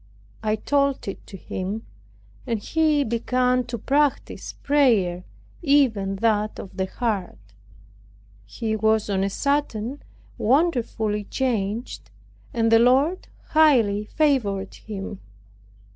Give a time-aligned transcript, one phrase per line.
[0.41, 1.85] I told it to him;
[2.47, 5.25] and he began to practice prayer,
[5.61, 7.53] even that of the heart.
[8.43, 10.01] He was on a sudden
[10.39, 12.09] wonderfully changed,
[12.51, 15.19] and the Lord highly favored him.